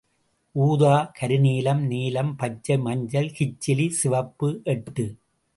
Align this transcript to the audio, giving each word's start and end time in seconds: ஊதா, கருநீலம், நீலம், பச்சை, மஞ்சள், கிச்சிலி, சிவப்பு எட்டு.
ஊதா, 0.55 1.11
கருநீலம், 1.19 1.83
நீலம், 1.85 2.35
பச்சை, 2.35 2.77
மஞ்சள், 2.77 3.31
கிச்சிலி, 3.39 3.89
சிவப்பு 3.89 4.61
எட்டு. 4.63 5.05